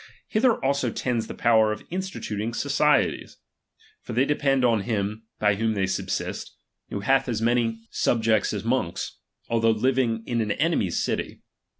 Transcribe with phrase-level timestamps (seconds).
[0.29, 3.37] Hither also tends the power of instituting societies.
[4.01, 6.55] For they depend on him by whom they subsist,
[6.89, 7.87] who hath as many 318 xviii
[8.41, 9.17] subjects as monks,
[9.47, 11.41] although living in an enemy's ~' city.